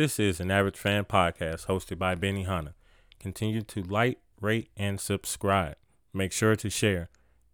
[0.00, 2.72] This is an Average Fan podcast hosted by Benny Hanna.
[3.18, 5.76] Continue to like, rate, and subscribe.
[6.14, 7.10] Make sure to share.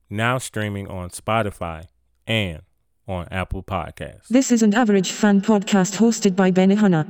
[0.08, 1.87] Now streaming on Spotify
[2.24, 2.62] and
[3.09, 4.29] on Apple Podcasts.
[4.29, 7.09] This is an average fan podcast hosted by Benny Hanna.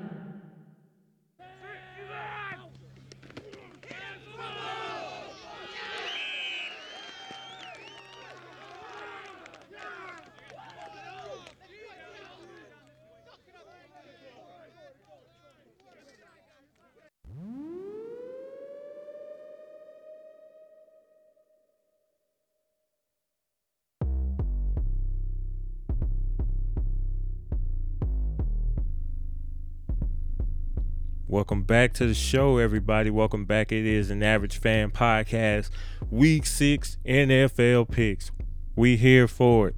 [31.66, 33.10] Back to the show, everybody.
[33.10, 33.72] Welcome back.
[33.72, 35.70] It is an average fan podcast,
[36.12, 38.30] week six NFL picks.
[38.76, 39.76] We here for it.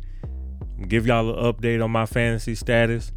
[0.86, 3.10] Give y'all an update on my fantasy status.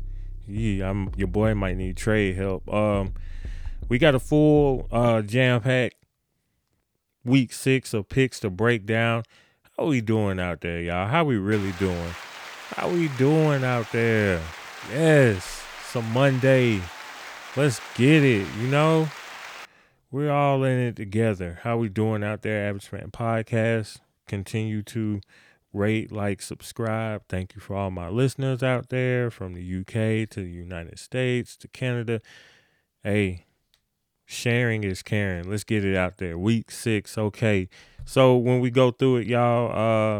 [0.47, 2.73] Yeah, I'm your boy might need trade help.
[2.73, 3.13] Um,
[3.89, 5.95] we got a full uh jam pack
[7.25, 9.23] week six of picks to break down.
[9.77, 11.07] How we doing out there, y'all?
[11.07, 12.13] How we really doing?
[12.69, 14.41] How we doing out there?
[14.91, 16.81] Yes, some Monday.
[17.57, 19.09] Let's get it, you know?
[20.09, 21.59] We're all in it together.
[21.63, 23.99] How we doing out there, Average Man Podcast?
[24.25, 25.19] Continue to
[25.73, 27.23] rate, like, subscribe.
[27.27, 31.57] Thank you for all my listeners out there from the UK to the United States
[31.57, 32.21] to Canada.
[33.03, 33.47] Hey,
[34.25, 35.49] sharing is caring.
[35.49, 36.37] Let's get it out there.
[36.37, 37.67] Week six, okay.
[38.05, 39.71] So when we go through it, y'all,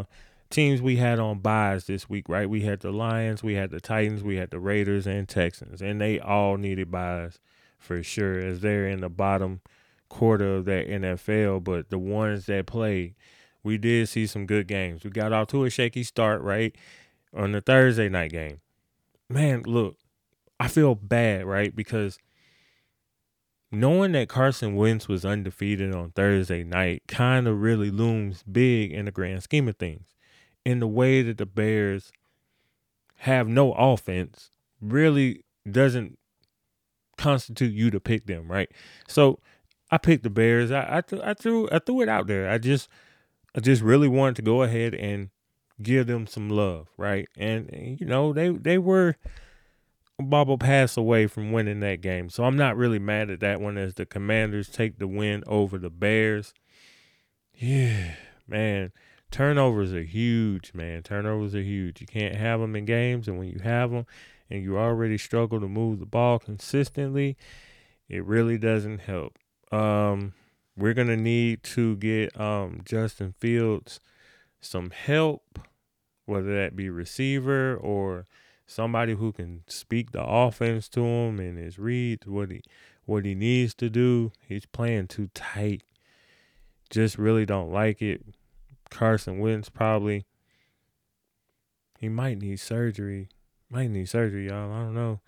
[0.02, 0.04] uh,
[0.52, 2.50] teams we had on buys this week, right?
[2.50, 6.00] We had the Lions, we had the Titans, we had the Raiders and Texans, and
[6.00, 7.40] they all needed buys
[7.80, 9.62] for sure, as they're in the bottom
[10.10, 11.64] quarter of that NFL.
[11.64, 13.16] But the ones that played,
[13.64, 15.04] we did see some good games.
[15.04, 16.76] We got off to a shaky start, right,
[17.36, 18.62] on the Thursday night game.
[19.30, 19.98] Man, look,
[20.60, 22.20] I feel bad, right, because
[23.72, 29.06] knowing that Carson Wentz was undefeated on Thursday night kind of really looms big in
[29.06, 30.11] the grand scheme of things
[30.66, 32.12] in the way that the Bears
[33.18, 36.18] have no offense really doesn't
[37.18, 38.70] constitute you to pick them, right?
[39.08, 39.40] So
[39.92, 40.72] I picked the Bears.
[40.72, 42.50] I I, th- I threw I threw it out there.
[42.50, 42.90] I just
[43.56, 45.30] I just really wanted to go ahead and
[45.82, 47.28] give them some love, right?
[47.38, 49.18] And, and you know they they were
[50.20, 53.62] a bubble pass away from winning that game, so I'm not really mad at that
[53.62, 56.54] one as the Commanders take the win over the Bears.
[57.54, 58.16] Yeah,
[58.48, 58.92] man
[59.32, 61.04] turnovers are huge, man.
[61.04, 62.02] Turnovers are huge.
[62.02, 64.06] You can't have them in games, and when you have them,
[64.50, 67.38] and you already struggle to move the ball consistently,
[68.10, 69.38] it really doesn't help.
[69.72, 70.34] Um,
[70.78, 74.00] we're gonna need to get um, Justin Fields
[74.60, 75.60] some help,
[76.26, 78.28] whether that be receiver or
[78.68, 82.62] somebody who can speak the offense to him and his reads what he
[83.06, 84.32] what he needs to do.
[84.48, 85.84] He's playing too tight.
[86.90, 88.24] Just really don't like it.
[88.92, 90.26] Carson Wentz probably
[92.02, 93.30] he might need surgery.
[93.70, 94.72] Might need surgery, y'all.
[94.72, 95.22] I don't know.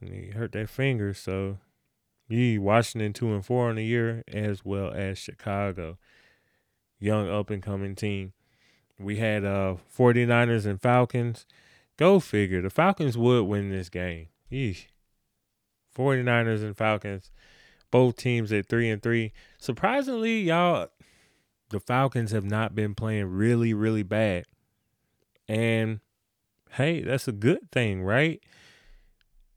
[0.00, 1.58] he hurt that finger, so
[2.28, 5.96] yeah, Washington two and four on the year, as well as Chicago.
[6.98, 8.32] Young up and coming team.
[8.98, 11.46] We had uh 49ers and Falcons.
[11.96, 12.60] Go figure.
[12.60, 14.28] The Falcons would win this game.
[14.50, 14.86] Yeesh.
[15.96, 17.30] 49ers and Falcons.
[17.92, 19.32] Both teams at three and three.
[19.58, 20.88] Surprisingly, y'all,
[21.70, 24.44] the Falcons have not been playing really, really bad.
[25.48, 26.00] And
[26.72, 28.40] hey, that's a good thing, right?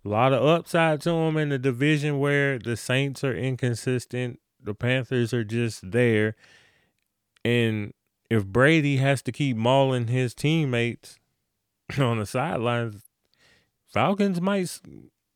[0.04, 4.74] A lot of upside to them in the division where the Saints are inconsistent, the
[4.74, 6.36] Panthers are just there.
[7.46, 7.94] And
[8.30, 11.20] if Brady has to keep mauling his teammates
[12.00, 13.04] on the sidelines,
[13.88, 14.80] Falcons might,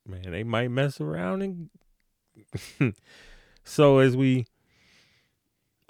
[0.06, 1.70] man, they might mess around and.
[3.64, 4.46] so as we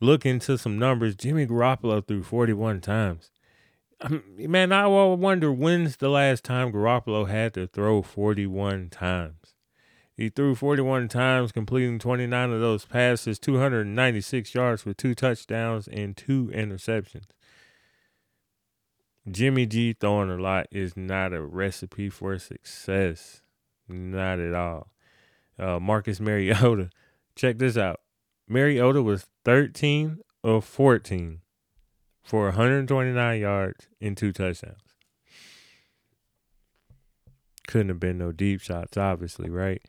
[0.00, 3.30] look into some numbers, Jimmy Garoppolo threw 41 times.
[4.36, 9.54] man, I wonder when's the last time Garoppolo had to throw 41 times.
[10.16, 16.16] He threw 41 times, completing 29 of those passes, 296 yards for two touchdowns and
[16.16, 17.26] two interceptions.
[19.30, 23.42] Jimmy G throwing a lot is not a recipe for success.
[23.88, 24.88] Not at all.
[25.58, 26.90] Uh, Marcus Mariota,
[27.36, 28.00] check this out.
[28.48, 31.40] Mariota was 13 of 14
[32.24, 34.80] for 129 yards and two touchdowns.
[37.68, 39.80] Couldn't have been no deep shots, obviously, right?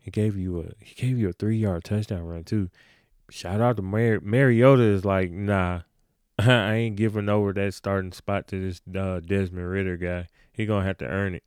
[0.00, 2.70] He gave you a he gave you a three yard touchdown run too.
[3.28, 5.80] Shout out to Mar- Mariota is like, nah,
[6.38, 10.28] I ain't giving over that starting spot to this uh, Desmond Ridder guy.
[10.50, 11.44] He gonna have to earn it.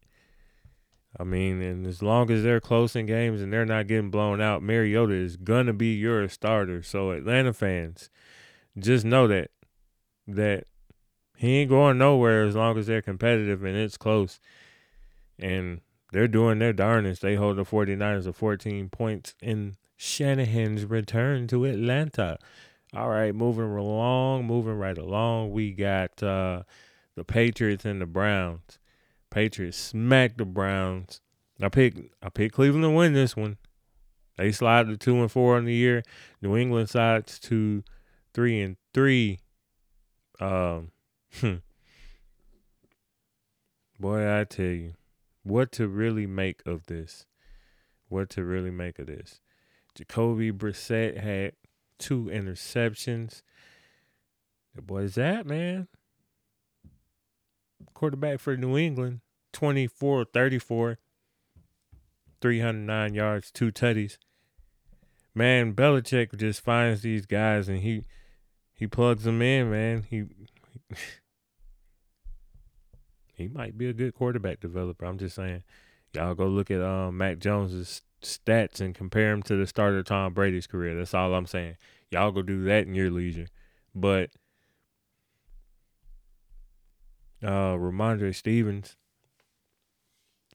[1.20, 4.40] I mean, and as long as they're close in games and they're not getting blown
[4.40, 6.84] out, Mariota is gonna be your starter.
[6.84, 8.10] So Atlanta fans,
[8.78, 9.50] just know that
[10.28, 10.66] that
[11.38, 14.40] he ain't going nowhere as long as they're competitive and it's close.
[15.40, 15.82] And
[16.12, 17.22] they're doing their darnest.
[17.22, 22.38] They hold the 49ers to 14 points in Shanahan's return to Atlanta.
[22.96, 25.52] All right, moving along, moving right along.
[25.52, 26.64] We got uh,
[27.16, 28.80] the Patriots and the Browns.
[29.30, 31.22] Patriots smacked the Browns.
[31.62, 33.58] I picked I picked Cleveland to win this one.
[34.38, 36.04] They slide to two and four on the year.
[36.42, 37.84] New England sides to
[38.34, 39.40] three and three.
[40.40, 40.92] Um,
[41.40, 41.56] hmm.
[44.00, 44.94] boy, I tell you,
[45.44, 47.26] what to really make of this.
[48.10, 49.42] What to really make of this.
[49.96, 51.54] Jacoby Brissett had
[51.98, 53.42] two interceptions.
[54.76, 54.84] The
[55.16, 55.88] that, man.
[57.94, 59.22] Quarterback for New England,
[59.54, 60.98] 24 34,
[62.42, 64.18] 309 yards, two tutties.
[65.34, 68.04] Man, Belichick just finds these guys and he
[68.74, 70.06] he plugs them in, man.
[70.10, 70.26] He
[73.34, 75.06] he might be a good quarterback developer.
[75.06, 75.64] I'm just saying.
[76.14, 80.06] Y'all go look at um, Mac Jones's stats and compare him to the start of
[80.06, 80.96] Tom Brady's career.
[80.96, 81.78] That's all I'm saying.
[82.10, 83.48] Y'all go do that in your leisure.
[83.94, 84.32] But
[87.44, 88.96] uh Rhamondre Stevens,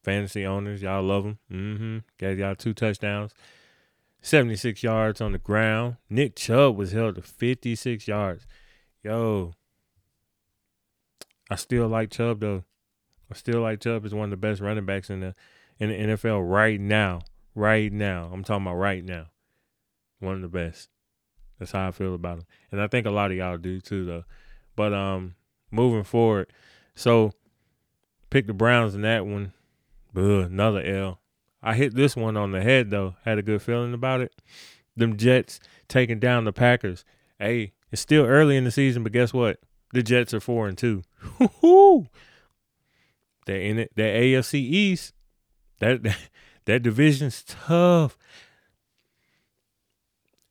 [0.03, 1.39] fantasy owners, y'all love him.
[1.51, 1.99] Mm-hmm.
[2.19, 3.33] Gave y'all two touchdowns.
[4.23, 5.97] 76 yards on the ground.
[6.09, 8.47] Nick Chubb was held to 56 yards.
[9.03, 9.53] Yo,
[11.51, 12.65] I still like Chubb though.
[13.31, 15.35] I still like Chubb as one of the best running backs in the
[15.79, 17.21] in the NFL right now.
[17.55, 18.31] Right now.
[18.33, 19.27] I'm talking about right now.
[20.21, 20.89] One of the best.
[21.59, 22.47] That's how I feel about him.
[22.71, 24.25] And I think a lot of y'all do too though.
[24.77, 25.35] But um
[25.71, 26.53] moving forward,
[26.95, 27.33] so
[28.31, 29.53] pick the Browns in that one.
[30.17, 31.21] Ugh, another L.
[31.63, 33.17] I hit this one on the head though.
[33.25, 34.33] Had a good feeling about it.
[34.97, 37.05] Them Jets taking down the Packers.
[37.39, 39.59] Hey, it's still early in the season, but guess what?
[39.93, 41.03] The Jets are four and two.
[43.47, 43.93] They're in it.
[43.97, 45.15] That AFC East.
[45.81, 46.19] That, that
[46.65, 48.17] that division's tough.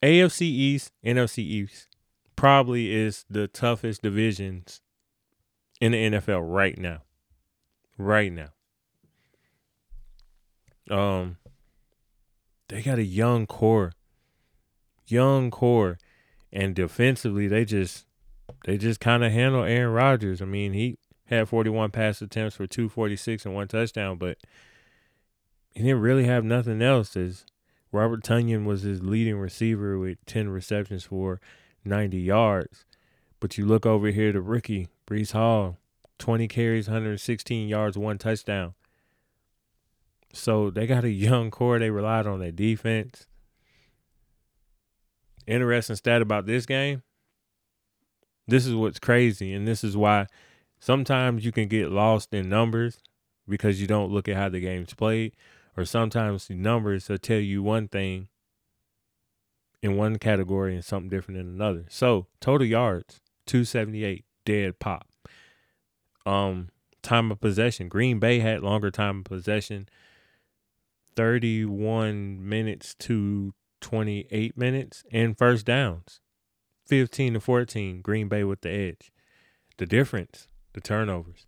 [0.03, 1.87] AFC East, NFC East
[2.35, 4.81] probably is the toughest divisions
[5.81, 7.01] in the NFL right now.
[7.97, 8.49] Right now.
[10.89, 11.37] Um
[12.69, 13.91] they got a young core.
[15.07, 15.97] Young core.
[16.53, 18.05] And defensively they just
[18.65, 20.41] they just kind of handle Aaron Rodgers.
[20.41, 24.37] I mean, he had 41 pass attempts for 246 and one touchdown, but
[25.73, 27.15] he didn't really have nothing else.
[27.15, 27.45] As
[27.91, 31.39] Robert Tonyan was his leading receiver with 10 receptions for
[31.83, 32.85] 90 yards.
[33.41, 35.77] But you look over here to rookie Breece Hall,
[36.19, 38.75] 20 carries, 116 yards, one touchdown.
[40.31, 41.79] So they got a young core.
[41.79, 43.27] They relied on their defense.
[45.47, 47.03] Interesting stat about this game.
[48.47, 50.27] This is what's crazy, and this is why
[50.79, 52.99] sometimes you can get lost in numbers
[53.47, 55.33] because you don't look at how the game's played,
[55.75, 58.27] or sometimes the numbers will tell you one thing
[59.81, 61.85] in one category and something different in another.
[61.89, 63.20] So total yards,
[63.51, 65.09] 278, dead pop.
[66.25, 66.69] Um,
[67.01, 67.89] time of possession.
[67.89, 69.89] Green Bay had longer time of possession,
[71.17, 76.21] 31 minutes to 28 minutes, and first downs,
[76.87, 78.01] 15 to 14.
[78.01, 79.11] Green Bay with the edge.
[79.77, 81.45] The difference, the turnovers.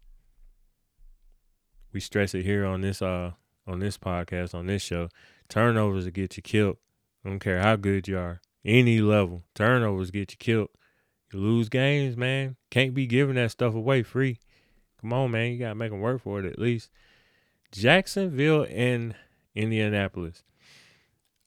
[1.93, 3.31] We stress it here on this uh
[3.65, 5.07] on this podcast, on this show.
[5.47, 6.79] Turnovers will get you killed.
[7.23, 8.41] I don't care how good you are.
[8.65, 9.45] Any level.
[9.55, 10.69] Turnovers get you killed.
[11.33, 12.55] You lose games, man.
[12.69, 14.39] Can't be giving that stuff away free.
[15.01, 15.51] Come on, man.
[15.51, 16.89] You got to make them work for it at least.
[17.71, 19.15] Jacksonville and
[19.55, 20.43] Indianapolis.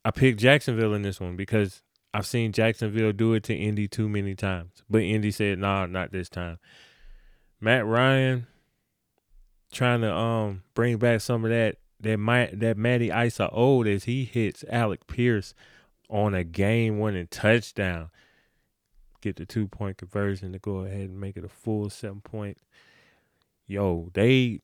[0.05, 4.09] I picked Jacksonville in this one because I've seen Jacksonville do it to Indy too
[4.09, 4.83] many times.
[4.89, 6.59] But Indy said, nah, not this time.
[7.61, 8.47] Matt Ryan
[9.73, 14.05] trying to um bring back some of that that might that Matty Ice old as
[14.05, 15.55] he hits Alec Pierce
[16.09, 18.11] on a game winning touchdown.
[19.27, 22.59] Get the two point conversion to go ahead and make it a full seven point.
[23.67, 24.61] Yo, they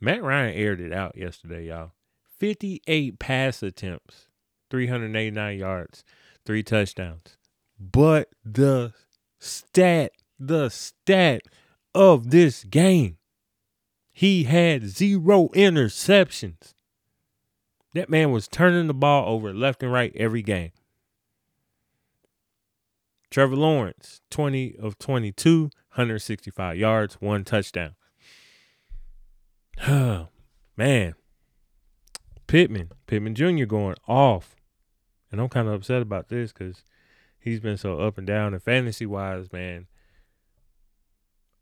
[0.00, 1.92] Matt Ryan aired it out yesterday, y'all.
[2.38, 4.28] 58 pass attempts,
[4.70, 6.04] 389 yards,
[6.46, 7.36] three touchdowns.
[7.78, 8.94] But the
[9.38, 11.42] stat, the stat
[11.94, 13.18] of this game
[14.10, 16.72] he had zero interceptions.
[17.92, 20.70] That man was turning the ball over left and right every game.
[23.30, 27.94] Trevor Lawrence, 20 of 22, 165 yards, one touchdown.
[30.76, 31.14] man,
[32.46, 33.64] Pittman, Pittman Jr.
[33.66, 34.56] going off.
[35.30, 36.82] And I'm kind of upset about this because
[37.38, 39.86] he's been so up and down and fantasy wise, man.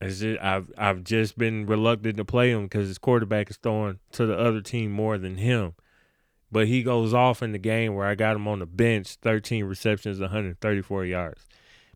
[0.02, 4.26] Just, I've I've just been reluctant to play him because his quarterback is throwing to
[4.26, 5.74] the other team more than him.
[6.50, 9.64] But he goes off in the game where I got him on the bench, 13
[9.64, 11.46] receptions, 134 yards.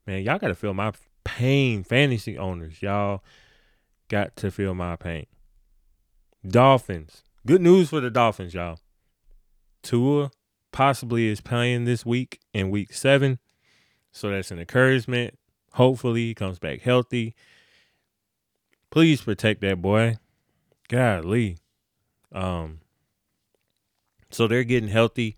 [0.06, 0.92] Man, y'all got to feel my
[1.24, 2.82] pain, fantasy owners.
[2.82, 3.22] Y'all
[4.08, 5.26] got to feel my pain.
[6.46, 7.22] Dolphins.
[7.46, 8.78] Good news for the Dolphins, y'all.
[9.82, 10.30] Tua
[10.70, 13.38] possibly is playing this week in week seven.
[14.10, 15.38] So that's an encouragement.
[15.72, 17.34] Hopefully he comes back healthy.
[18.90, 20.18] Please protect that boy.
[20.88, 21.56] Golly.
[22.30, 22.81] Um
[24.32, 25.36] so they're getting healthy.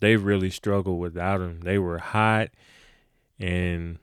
[0.00, 1.60] They really struggled without him.
[1.60, 2.50] They were hot
[3.38, 3.98] and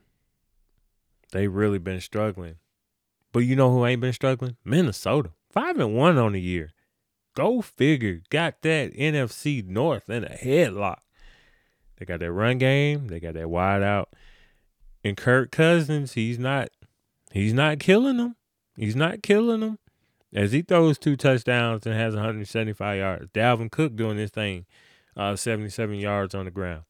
[1.32, 2.56] they really been struggling.
[3.32, 4.56] But you know who ain't been struggling?
[4.64, 5.30] Minnesota.
[5.50, 6.72] Five and one on the year.
[7.34, 8.22] Go figure.
[8.30, 11.00] Got that NFC North in a headlock.
[11.96, 13.08] They got that run game.
[13.08, 14.14] They got that wide out.
[15.04, 16.68] And Kirk Cousins, he's not
[17.30, 18.36] he's not killing them.
[18.76, 19.78] He's not killing them.
[20.34, 23.28] As he throws two touchdowns and has 175 yards.
[23.32, 24.66] Dalvin Cook doing this thing,
[25.16, 26.82] uh, 77 yards on the ground.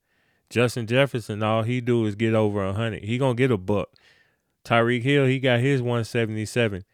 [0.49, 3.05] Justin Jefferson, all he do is get over 100.
[3.05, 3.91] He gonna get a buck.
[4.65, 6.85] Tyreek Hill, he got his 177.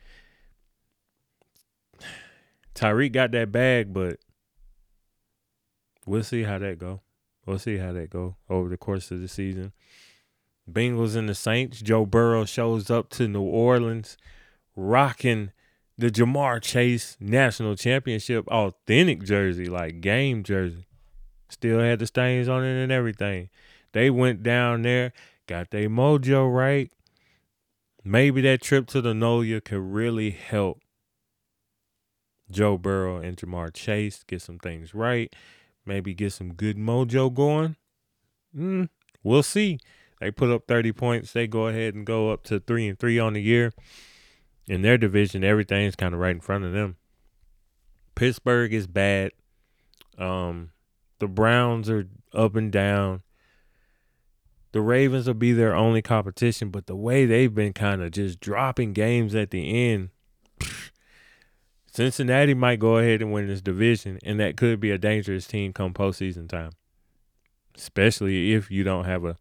[2.75, 4.19] Tyreek got that bag, but
[6.07, 7.01] we'll see how that go.
[7.47, 9.73] We'll see how that go over the course of the season.
[10.71, 11.81] Bengals and the Saints.
[11.81, 14.17] Joe Burrow shows up to New Orleans,
[14.77, 15.51] rocking
[15.99, 20.87] the Ja'Marr Chase National Championship authentic jersey, like game jersey.
[21.49, 23.51] Still had the stains on it and everything.
[23.93, 25.13] They went down there,
[25.47, 26.91] got their mojo right.
[28.05, 30.81] Maybe that trip to the Nolia could really help
[32.51, 35.35] Joe Burrow and Ja'Marr Chase get some things right.
[35.85, 37.77] Maybe get some good mojo going.
[38.57, 38.89] Mm,
[39.23, 39.79] we'll see.
[40.21, 41.33] They put up 30 points.
[41.33, 43.73] They go ahead and go up to three and three on the year.
[44.69, 46.97] In their division, everything's kind of right in front of them.
[48.15, 49.33] Pittsburgh is bad.
[50.19, 50.71] Um,
[51.19, 53.23] the Browns are up and down.
[54.73, 58.41] The Ravens will be their only competition, but the way they've been kind of just
[58.41, 60.11] dropping games at the end,
[61.93, 65.75] Cincinnati might go ahead and win this division, and that could be a dangerous team
[65.75, 66.71] come postseason time.
[67.77, 69.37] Especially if you don't have a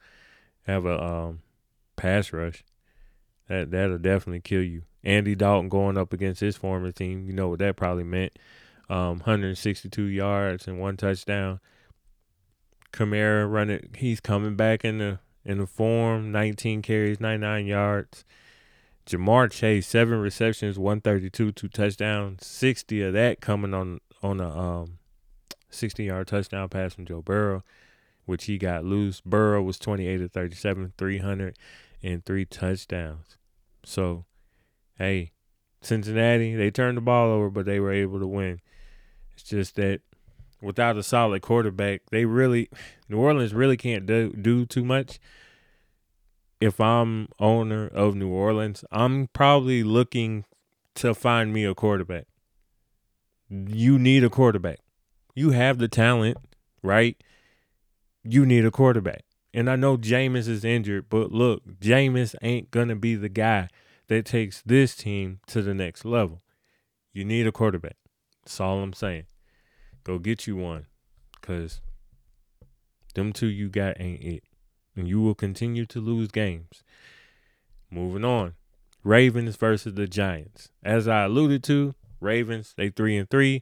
[0.63, 1.41] have a um,
[1.95, 2.63] pass rush,
[3.47, 4.83] that that'll definitely kill you.
[5.03, 8.37] Andy Dalton going up against his former team, you know what that probably meant.
[8.89, 11.59] Um, 162 yards and one touchdown.
[12.91, 16.31] Kamara running, he's coming back in the in the form.
[16.31, 18.25] 19 carries, 99 yards.
[19.07, 24.99] Ja'Marr Chase, seven receptions, 132, two touchdowns, 60 of that coming on on a um
[25.69, 27.63] 60 yard touchdown pass from Joe Burrow,
[28.25, 29.21] which he got loose.
[29.21, 31.57] Burrow was 28 to 37, 300
[32.03, 33.37] and three touchdowns.
[33.83, 34.25] So,
[35.01, 35.31] hey,
[35.81, 38.61] Cincinnati, they turned the ball over, but they were able to win.
[39.33, 40.01] It's just that
[40.61, 42.69] without a solid quarterback, they really
[43.09, 45.19] New Orleans really can't do do too much
[46.61, 50.45] if I'm owner of New Orleans, I'm probably looking
[50.95, 52.27] to find me a quarterback.
[53.49, 54.79] You need a quarterback.
[55.33, 56.37] You have the talent,
[56.83, 57.21] right?
[58.23, 59.23] You need a quarterback.
[59.53, 63.67] And I know Jameis is injured, but look, Jameis ain't gonna be the guy
[64.11, 66.41] that takes this team to the next level.
[67.13, 67.95] You need a quarterback.
[68.43, 69.27] That's all I'm saying.
[70.03, 70.87] Go get you one.
[71.41, 71.79] Cause
[73.15, 74.43] them two you got ain't it
[74.97, 76.83] and you will continue to lose games.
[77.89, 78.55] Moving on.
[79.01, 80.67] Ravens versus the Giants.
[80.83, 83.61] As I alluded to, Ravens, they 3 and 3.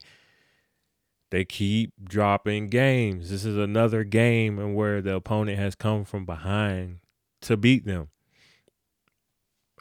[1.30, 3.30] They keep dropping games.
[3.30, 7.02] This is another game where the opponent has come from behind
[7.42, 8.10] to beat them.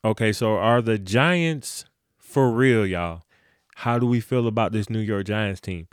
[0.05, 1.85] Okay, so are the Giants
[2.17, 3.23] for real, y'all?
[3.77, 5.89] How do we feel about this New York Giants team?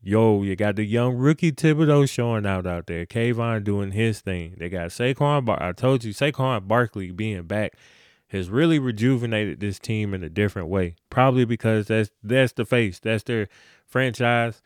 [0.00, 3.04] Yo, you got the young rookie Thibodeaux showing out out there.
[3.06, 4.54] Kayvon doing his thing.
[4.56, 5.44] They got Saquon.
[5.44, 7.72] Bar- I told you, Saquon Barkley being back
[8.28, 10.94] has really rejuvenated this team in a different way.
[11.10, 13.00] Probably because that's that's the face.
[13.00, 13.48] That's their
[13.84, 14.62] franchise.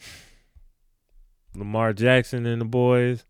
[1.56, 3.24] Lamar Jackson and the boys.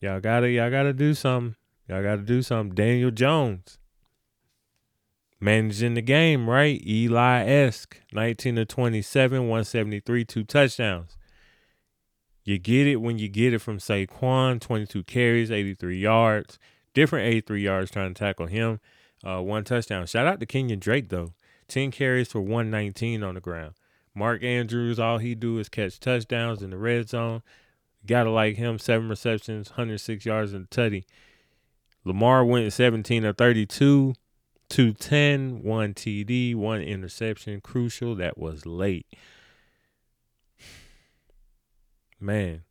[0.00, 1.56] Y'all gotta y'all gotta do something.
[1.88, 2.74] Y'all gotta do something.
[2.74, 3.78] Daniel Jones
[5.40, 6.80] managing the game, right?
[6.86, 11.16] Eli esque, 19 to 27, 173, two touchdowns.
[12.44, 16.58] You get it when you get it from Saquon, 22 carries, 83 yards.
[16.94, 18.80] Different 83 yards trying to tackle him.
[19.24, 20.06] Uh, one touchdown.
[20.06, 21.32] Shout out to Kenyan Drake, though.
[21.68, 23.74] 10 carries for 119 on the ground.
[24.14, 27.42] Mark Andrews, all he do is catch touchdowns in the red zone.
[28.06, 31.04] Gotta like him, seven receptions, 106 yards in the tutty.
[32.06, 34.14] Lamar went 17 of 32,
[34.68, 37.60] 210, one TD, one interception.
[37.60, 39.06] Crucial, that was late.
[42.20, 42.62] Man,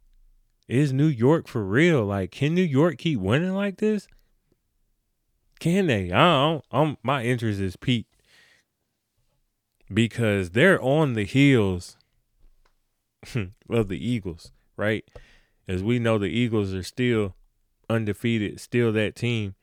[0.69, 2.05] is New York for real?
[2.05, 4.07] Like, can New York keep winning like this?
[5.59, 6.13] Can they?
[6.13, 6.65] I don't.
[6.71, 8.15] I'm, my interest is peaked
[9.93, 11.97] because they're on the heels
[13.69, 15.03] of the Eagles, right?
[15.67, 17.35] As we know, the Eagles are still
[17.89, 19.55] undefeated, still that team.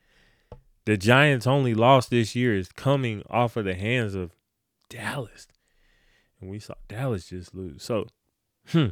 [0.85, 4.35] The Giants' only loss this year is coming off of the hands of
[4.88, 5.47] Dallas.
[6.41, 7.83] And we saw Dallas just lose.
[7.83, 8.09] So,
[8.69, 8.88] hmm.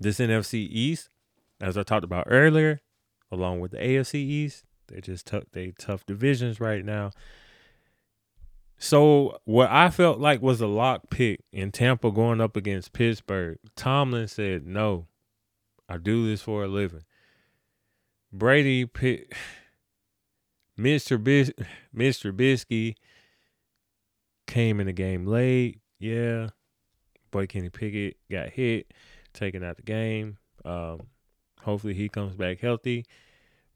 [0.00, 1.10] This NFC East,
[1.60, 2.80] as I talked about earlier,
[3.30, 7.12] along with the AFC East, they're just took they tough divisions right now.
[8.76, 13.58] So what I felt like was a lock pick in Tampa going up against Pittsburgh,
[13.76, 15.06] Tomlin said, "No,
[15.88, 17.04] I do this for a living."
[18.34, 19.32] Brady pick
[20.78, 21.22] Mr.
[21.22, 21.52] Bis-
[21.96, 22.32] Mr.
[22.32, 22.96] Bisky
[24.48, 25.78] came in the game late.
[26.00, 26.48] Yeah,
[27.30, 28.92] boy Kenny Pickett got hit,
[29.32, 30.38] taken out the game.
[30.64, 31.06] Um,
[31.60, 33.06] hopefully he comes back healthy.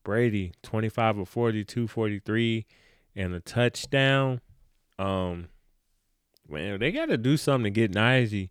[0.02, 2.66] Brady, 25 of 40, 243,
[3.14, 4.40] and a touchdown.
[4.98, 5.48] Um,
[6.48, 8.50] man, they got to do something to get Najee.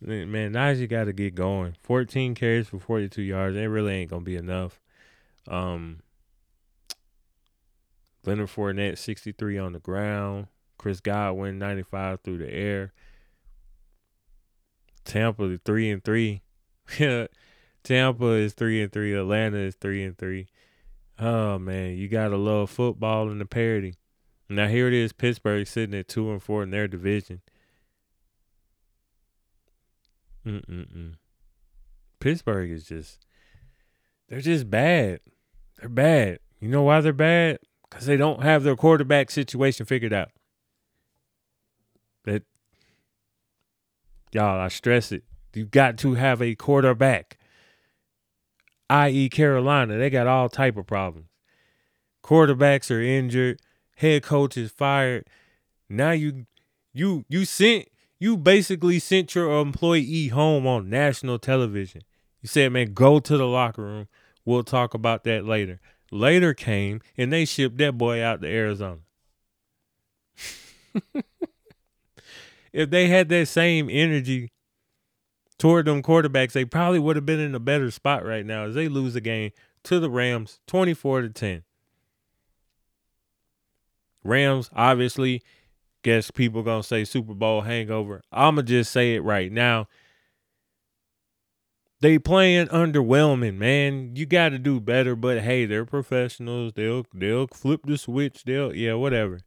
[0.00, 1.74] Man, Najee got to get going.
[1.82, 3.56] 14 carries for 42 yards.
[3.56, 4.80] It really ain't going to be enough.
[5.48, 6.00] Um,
[8.24, 10.46] Leonard Fournette, 63 on the ground.
[10.78, 12.92] Chris Godwin, 95 through the air.
[15.04, 16.42] Tampa, 3 and 3.
[17.84, 19.14] Tampa is 3 and 3.
[19.14, 20.46] Atlanta is 3 and 3.
[21.18, 23.96] Oh, man, you got to love football and the parity.
[24.50, 27.40] Now here it is, Pittsburgh sitting at two and four in their division.
[30.44, 31.14] Mm-mm-mm.
[32.18, 33.24] Pittsburgh is just
[34.28, 35.20] they're just bad.
[35.80, 36.38] They're bad.
[36.60, 37.58] You know why they're bad?
[37.88, 40.30] Because they don't have their quarterback situation figured out.
[42.24, 42.44] That
[44.32, 45.24] y'all, I stress it.
[45.54, 47.38] You got to have a quarterback.
[48.88, 49.28] I.e.
[49.28, 49.98] Carolina.
[49.98, 51.26] They got all type of problems.
[52.22, 53.60] Quarterbacks are injured
[54.00, 55.26] head coach is fired.
[55.88, 56.46] Now you
[56.92, 57.88] you you sent
[58.18, 62.02] you basically sent your employee home on national television.
[62.42, 64.08] You said, man, go to the locker room.
[64.50, 65.78] We'll talk about that later.
[66.10, 68.98] Later came and they shipped that boy out to Arizona.
[72.72, 74.50] if they had that same energy
[75.56, 78.74] toward them quarterbacks, they probably would have been in a better spot right now as
[78.74, 79.52] they lose the game
[79.84, 81.62] to the Rams 24 to 10.
[84.24, 85.44] Rams, obviously,
[86.02, 88.20] guess people gonna say Super Bowl hangover.
[88.32, 89.86] I'ma just say it right now.
[92.00, 94.16] They playing underwhelming, man.
[94.16, 96.72] You got to do better, but hey, they're professionals.
[96.74, 98.44] They'll they'll flip the switch.
[98.44, 99.40] They'll yeah, whatever.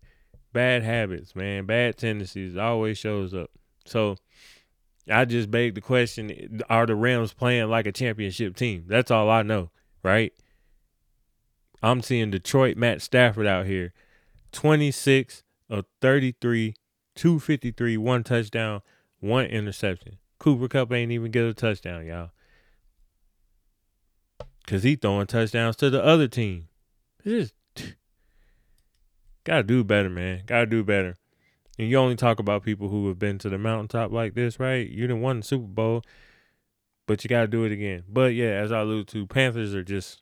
[0.52, 1.66] Bad habits, man.
[1.66, 3.50] Bad tendencies always shows up.
[3.86, 4.18] So
[5.10, 8.86] I just beg the question: Are the Rams playing like a championship team?
[8.88, 9.72] That's all I know,
[10.04, 10.32] right?
[11.82, 13.94] I'm seeing Detroit Matt Stafford out here
[14.52, 16.76] 26 of 33,
[17.16, 18.82] 253, one touchdown,
[19.20, 20.20] one interception.
[20.38, 22.30] Cooper Kupp ain't even get a touchdown, y'all.
[24.66, 26.68] Cause he throwing touchdowns to the other team.
[27.24, 27.54] Just
[29.44, 30.44] gotta do better, man.
[30.46, 31.16] Gotta do better.
[31.78, 34.88] And you only talk about people who have been to the mountaintop like this, right?
[34.88, 36.04] You didn't won the Super Bowl,
[37.08, 38.04] but you gotta do it again.
[38.08, 40.22] But yeah, as I alluded to, Panthers are just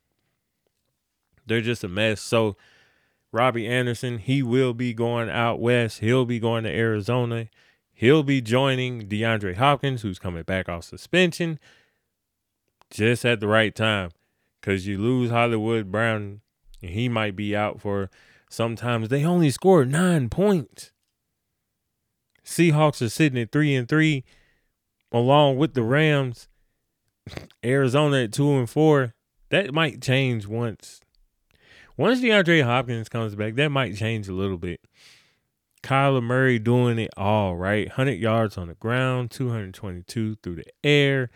[1.45, 2.21] they're just a mess.
[2.21, 2.55] So
[3.31, 5.99] Robby Anderson, he will be going out west.
[5.99, 7.47] He'll be going to Arizona.
[7.93, 11.59] He'll be joining DeAndre Hopkins, who's coming back off suspension
[12.89, 14.11] just at the right time.
[14.61, 16.41] Because you lose Hollywood Brown,
[16.81, 18.09] and he might be out for
[18.49, 20.91] sometimes they only score nine points.
[22.45, 24.23] Seahawks are sitting at three and three,
[25.11, 26.47] along with the Rams.
[27.63, 29.13] Arizona at two and four.
[29.49, 31.01] That might change once
[32.01, 34.81] once DeAndre Hopkins comes back, that might change a little bit.
[35.83, 37.87] Kyler Murray doing it all right.
[37.87, 41.29] 100 yards on the ground, 222 through the air.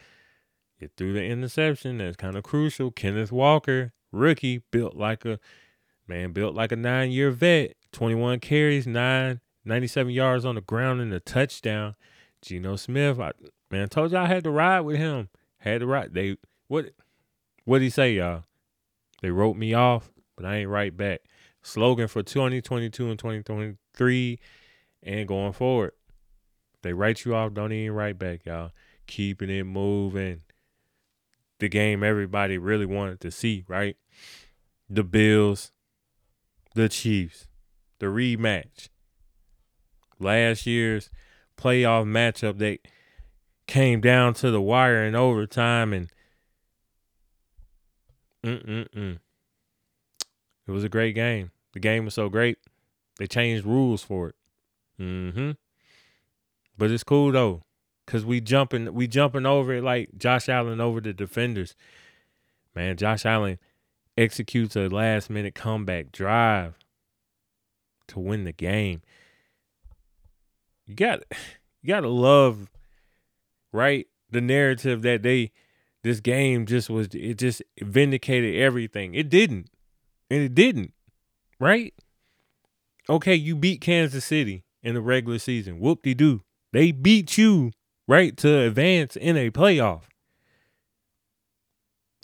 [0.79, 1.99] Get through the interception.
[1.99, 2.91] That's kind of crucial.
[2.91, 5.39] Kenneth Walker, rookie, built like a
[6.07, 7.75] man, built like a nine year vet.
[7.91, 11.95] 21 carries, nine, 97 yards on the ground and a touchdown.
[12.41, 13.31] Geno Smith, I,
[13.71, 15.29] man, I told y'all I had to ride with him.
[15.59, 16.13] Had to ride.
[16.13, 16.91] They what?
[17.63, 18.43] What did he say, y'all?
[19.21, 21.21] They wrote me off but I ain't right back.
[21.61, 24.39] Slogan for 2022 and 2023
[25.03, 25.91] and going forward.
[26.83, 28.71] They write you off, don't even write back, y'all.
[29.07, 30.41] Keeping it moving.
[31.59, 33.95] The game everybody really wanted to see, right?
[34.89, 35.71] The Bills,
[36.73, 37.47] the Chiefs,
[37.99, 38.89] the rematch.
[40.19, 41.09] Last year's
[41.57, 42.79] playoff matchup that
[43.67, 46.09] came down to the wire in overtime and
[48.45, 49.19] mm-mm-mm.
[50.67, 51.51] It was a great game.
[51.73, 52.57] The game was so great.
[53.17, 54.35] They changed rules for it.
[54.99, 55.51] Mm-hmm.
[56.77, 57.63] But it's cool though.
[58.07, 61.75] Cause we jumping we jumping over it like Josh Allen over the defenders.
[62.75, 63.57] Man, Josh Allen
[64.17, 66.77] executes a last minute comeback drive
[68.07, 69.01] to win the game.
[70.85, 71.23] You got
[71.81, 72.69] you gotta love,
[73.71, 74.07] right?
[74.29, 75.51] The narrative that they
[76.03, 79.15] this game just was it just vindicated everything.
[79.15, 79.69] It didn't.
[80.29, 80.93] And it didn't.
[81.59, 81.93] Right?
[83.09, 85.79] Okay, you beat Kansas City in the regular season.
[85.79, 86.41] Whoop de doo.
[86.73, 87.71] They beat you,
[88.07, 90.03] right, to advance in a playoff.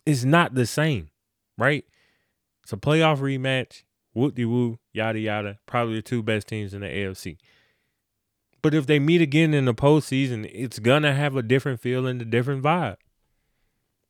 [0.06, 1.10] It's not the same,
[1.58, 1.86] right?
[2.64, 3.84] It's a playoff rematch.
[4.14, 5.60] Whoop de woo, yada yada.
[5.66, 7.38] Probably the two best teams in the AFC.
[8.62, 12.22] But if they meet again in the postseason, it's gonna have a different feel and
[12.22, 12.98] a different vibe.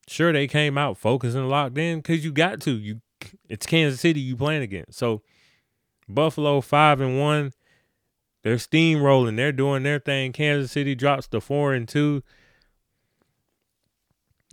[0.07, 2.71] Sure, they came out focused and locked in because you got to.
[2.71, 3.01] You,
[3.47, 4.97] it's Kansas City you playing against.
[4.97, 5.21] So
[6.09, 7.53] Buffalo five and one,
[8.43, 9.35] they're steamrolling.
[9.35, 10.33] They're doing their thing.
[10.33, 12.23] Kansas City drops to four and two.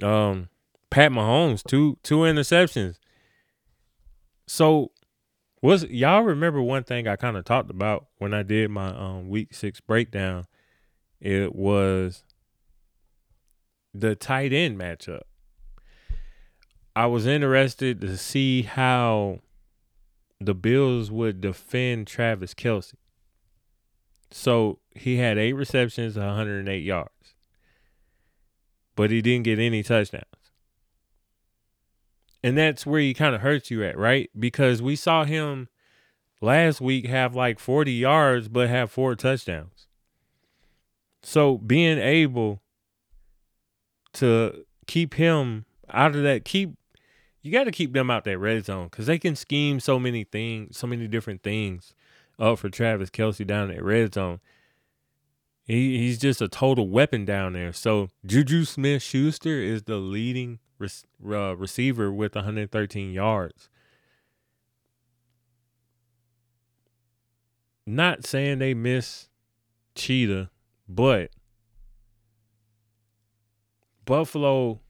[0.02, 0.48] Um,
[0.90, 2.98] Pat Mahomes two two interceptions.
[4.46, 4.92] So
[5.60, 9.28] was y'all remember one thing I kind of talked about when I did my um
[9.28, 10.44] week six breakdown?
[11.20, 12.22] It was
[13.92, 15.22] the tight end matchup.
[16.94, 19.40] I was interested to see how
[20.40, 22.94] the Bills would defend Travis Kelce.
[24.30, 27.34] So he had eight receptions, 108 yards,
[28.94, 30.24] but he didn't get any touchdowns.
[32.42, 34.30] And that's where he kind of hurts you at, right?
[34.38, 35.68] Because we saw him
[36.40, 39.86] last week have like 40 yards, but have four touchdowns.
[41.22, 42.62] So being able
[44.14, 46.74] to keep him out of that, keep
[47.42, 50.24] you got to keep them out that red zone because they can scheme so many
[50.24, 51.94] things, so many different things
[52.38, 54.40] up for Travis Kelce down at red zone.
[55.64, 57.72] He he's just a total weapon down there.
[57.72, 63.68] So Juju Smith Schuster is the leading uh, receiver with 113 yards.
[67.86, 69.28] Not saying they miss
[69.94, 70.50] Cheetah,
[70.88, 71.30] but
[74.04, 74.80] Buffalo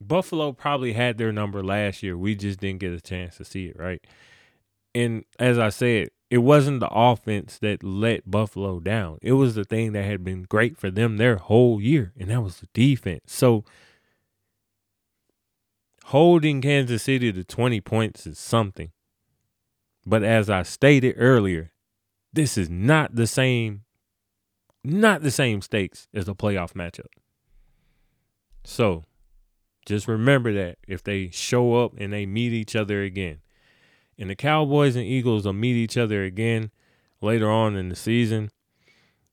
[0.00, 2.16] Buffalo probably had their number last year.
[2.16, 4.02] We just didn't get a chance to see it, right?
[4.96, 9.18] And as I said, it wasn't the offense that let Buffalo down.
[9.20, 12.40] It was the thing that had been great for them their whole year, and that
[12.40, 13.24] was the defense.
[13.26, 13.62] So
[16.06, 18.90] holding Kansas City to 20 points is something.
[20.06, 21.72] But as I stated earlier,
[22.32, 23.82] this is not the same
[24.82, 27.08] not the same stakes as a playoff matchup.
[28.64, 29.04] So,
[29.84, 33.40] just remember that if they show up and they meet each other again.
[34.18, 36.70] And the Cowboys and Eagles will meet each other again
[37.20, 38.50] later on in the season.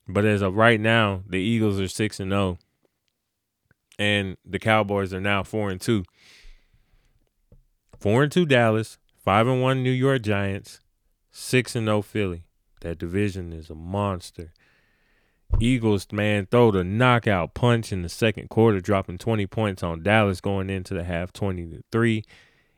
[0.08, 2.58] But as of right now, the Eagles are 6 and 0
[4.00, 6.04] and the Cowboys are now 4 and 2.
[8.04, 10.82] Four and two Dallas, five and one New York Giants,
[11.32, 12.44] six and no Philly.
[12.82, 14.52] That division is a monster.
[15.58, 20.42] Eagles, man, throw the knockout punch in the second quarter, dropping 20 points on Dallas
[20.42, 22.26] going into the half 20 to 3,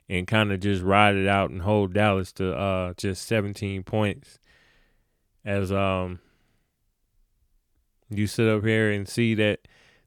[0.08, 4.40] and kind of just ride it out and hold Dallas to uh, just 17 points.
[5.44, 6.20] As um
[8.10, 9.60] you sit up here and see that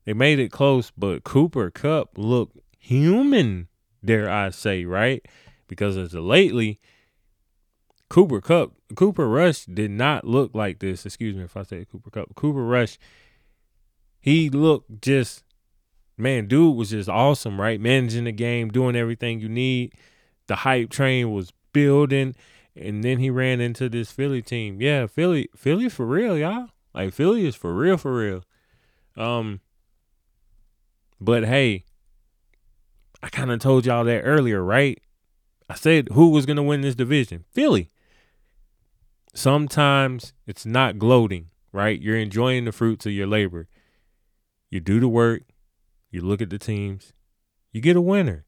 [0.05, 3.69] they made it close, but Cooper Kupp looked human
[4.05, 5.25] dare I say, right?
[5.67, 6.81] Because as of lately,
[8.09, 11.05] Cooper Kupp, Cooper Rush did not look like this.
[11.05, 12.35] Excuse me if I say Cooper Kupp.
[12.35, 12.99] Cooper Rush,
[14.21, 15.45] he looked just,
[16.19, 17.81] man, dude was just awesome, right?
[17.81, 19.93] Managing the game, doing everything you need.
[20.47, 22.35] The hype train was building,
[22.75, 24.81] and then he ran into this Philly team.
[24.81, 26.69] Yeah, Philly, Philly for real, y'all.
[26.95, 28.43] Like Philly is for real, for real.
[29.17, 29.61] Um,
[31.21, 31.85] but hey,
[33.23, 35.01] I kind of told y'all that earlier, right?
[35.69, 37.45] I said who was to win this division?
[37.51, 37.91] Philly.
[39.35, 42.01] Sometimes it's not gloating, right?
[42.01, 43.69] You're enjoying the fruits of your labor.
[44.71, 45.43] You do the work,
[46.11, 47.13] you look at the teams,
[47.73, 48.45] you get a winner.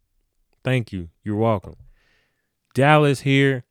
[0.65, 1.09] Thank you.
[1.23, 1.77] You're welcome.
[2.75, 3.65] Dallas here,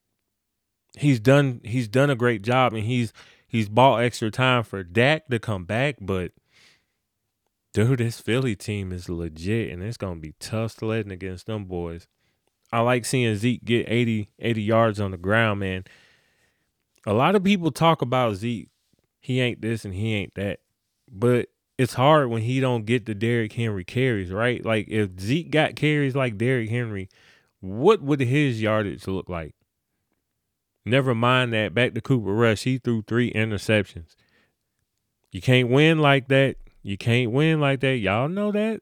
[0.97, 3.13] he's done he's done a great job and he's
[3.47, 6.31] he's bought extra time for Dak to come back, but
[7.73, 12.07] dude, this Philly team is legit and it's gonna be tough sledding against them boys.
[12.71, 15.85] I like seeing Zeke get 80, 80 yards on the ground, man.
[17.05, 18.69] A lot of people talk about Zeke.
[19.19, 20.59] He ain't this and he ain't that.
[21.11, 24.63] But it's hard when he don't get the Derrick Henry carries, right?
[24.65, 27.07] Like if Zeke got carries like Derrick Henry,
[27.61, 29.55] what would his yardage look like?
[30.85, 31.73] Never mind that.
[31.73, 34.17] Back to Cooper Rush, he threw three interceptions.
[35.31, 36.57] You can't win like that.
[36.83, 37.95] You can't win like that.
[37.95, 38.81] Y'all know that.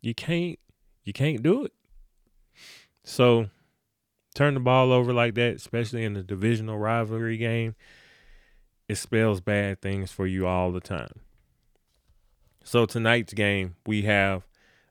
[0.00, 0.60] You can't.
[1.02, 1.72] You can't do it.
[3.02, 3.48] So
[4.32, 7.74] turn the ball over like that, especially in the divisional rivalry game,
[8.88, 11.18] it spells bad things for you all the time.
[12.64, 14.46] So tonight's game, we have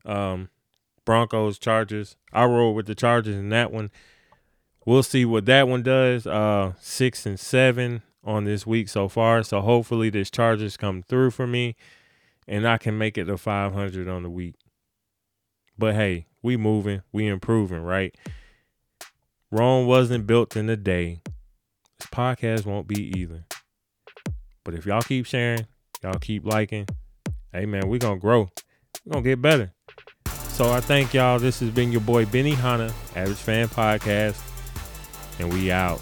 [0.05, 0.49] um,
[1.05, 2.15] Broncos, Chargers.
[2.31, 3.91] I roll with the Chargers in that one.
[4.85, 6.25] We'll see what that one does.
[6.25, 9.43] Uh, six and seven on this week so far.
[9.43, 11.75] So hopefully this Chargers come through for me,
[12.47, 14.55] and I can make it to 500 on the week.
[15.77, 18.15] But hey, we moving, we improving, right?
[19.51, 21.21] Rome wasn't built in a day.
[21.99, 23.45] This podcast won't be either.
[24.63, 25.67] But if y'all keep sharing,
[26.03, 26.87] y'all keep liking,
[27.53, 28.49] hey man, we're gonna grow.
[29.05, 29.71] We're gonna get better.
[30.25, 31.39] So I thank y'all.
[31.39, 34.39] This has been your boy Benny Hanna, Average Fan Podcast,
[35.39, 36.01] and we out.